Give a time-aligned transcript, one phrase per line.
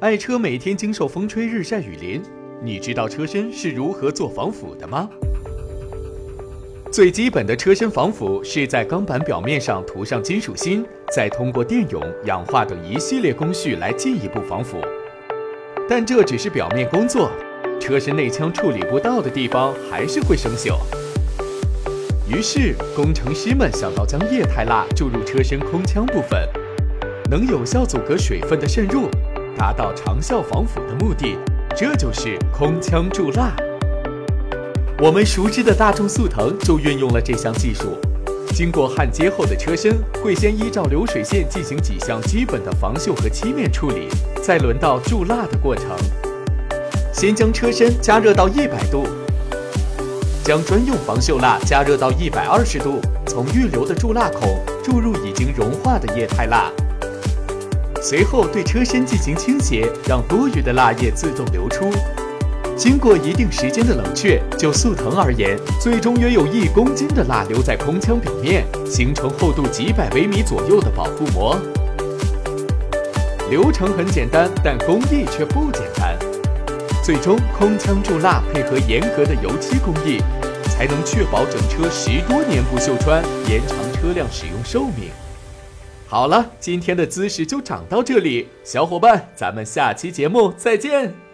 [0.00, 2.22] 爱车每天经受风吹日晒雨淋，
[2.62, 5.06] 你知道车身是如何做防腐的吗？
[6.90, 14.78] 最基本的车身防腐是在钢板表面上涂上金属锌，再通过电泳、氧化等一系列工序来进一步防腐。
[15.86, 17.30] 但这只是表面工作，
[17.78, 20.78] 车身内腔处理不到的地方还是会生锈。
[22.26, 26.48] 于是，工程师们想到将液态蜡注入车身空腔部分，
[27.30, 29.10] 能有效阻隔水分的渗入，
[29.60, 31.36] 达到长效防腐的目的。
[31.76, 33.54] 这就是空腔注蜡。
[34.98, 37.98] 我们熟知的大众速腾就运用了这项技术。
[38.54, 39.94] 经过焊接后的车身
[40.24, 44.08] 会先依照流水线进行几项基本的防锈和漆面处理，
[44.42, 45.84] 再轮到注蜡的过程。
[47.12, 49.06] 先将车身加热到一百度，
[50.42, 56.70] 将专用防锈蜡加热到一百二十度，从预留的注蜡孔注入已经融化的液态蜡，
[58.02, 61.90] 随后对车身进行倾斜，让多余的蜡液自动流出。
[62.76, 71.60] 经过一定时间的冷却，就速腾而言，最终约有一公斤的蜡留在空腔表面，形成厚度几百微米左右的保护膜。
[73.50, 76.16] 流程很简单，但工艺却不简单。
[77.04, 80.22] 最终，空腔注蜡配合严格的油漆工艺，
[80.62, 85.10] 才能确保整车十多年不锈穿，延长车辆使用寿命。
[86.10, 91.29] 好了，今天的姿势就讲到这里，小伙伴，咱们下期节目再见。